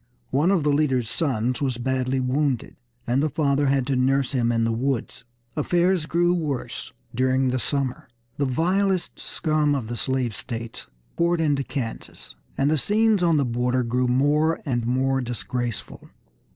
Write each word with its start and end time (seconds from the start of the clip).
One 0.31 0.49
of 0.49 0.63
the 0.63 0.71
leader's 0.71 1.11
sons 1.11 1.61
was 1.61 1.77
badly 1.77 2.19
wounded, 2.19 2.75
and 3.05 3.21
the 3.21 3.29
father 3.29 3.67
had 3.67 3.85
to 3.85 3.95
nurse 3.95 4.31
him 4.31 4.51
in 4.51 4.63
the 4.63 4.71
woods. 4.71 5.25
Affairs 5.55 6.07
grew 6.07 6.33
worse 6.33 6.91
during 7.13 7.49
the 7.49 7.59
summer. 7.59 8.07
The 8.37 8.45
vilest 8.45 9.19
scum 9.19 9.75
of 9.75 9.89
the 9.89 9.95
slave 9.95 10.35
states 10.35 10.87
poured 11.17 11.39
into 11.39 11.63
Kansas, 11.63 12.33
and 12.57 12.71
the 12.71 12.79
scenes 12.79 13.21
on 13.21 13.37
the 13.37 13.45
border 13.45 13.83
grew 13.83 14.07
more 14.07 14.59
and 14.65 14.87
more 14.87 15.21
disgraceful. 15.21 16.09